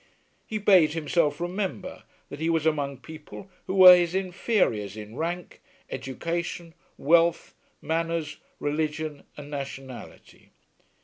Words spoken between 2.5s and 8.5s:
among people who were his inferiors in rank, education, wealth, manners,